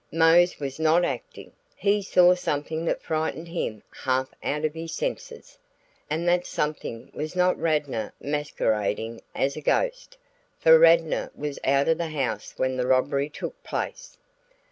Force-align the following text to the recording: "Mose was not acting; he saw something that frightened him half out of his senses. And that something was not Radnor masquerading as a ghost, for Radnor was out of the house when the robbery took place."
"Mose 0.11 0.59
was 0.59 0.79
not 0.79 1.05
acting; 1.05 1.51
he 1.75 2.01
saw 2.01 2.33
something 2.33 2.85
that 2.85 3.03
frightened 3.03 3.47
him 3.49 3.83
half 4.03 4.33
out 4.41 4.65
of 4.65 4.73
his 4.73 4.95
senses. 4.95 5.59
And 6.09 6.27
that 6.27 6.47
something 6.47 7.11
was 7.13 7.35
not 7.35 7.55
Radnor 7.59 8.11
masquerading 8.19 9.21
as 9.35 9.55
a 9.55 9.61
ghost, 9.61 10.17
for 10.57 10.79
Radnor 10.79 11.29
was 11.35 11.59
out 11.63 11.87
of 11.87 11.99
the 11.99 12.09
house 12.09 12.55
when 12.57 12.77
the 12.77 12.87
robbery 12.87 13.29
took 13.29 13.61
place." 13.63 14.17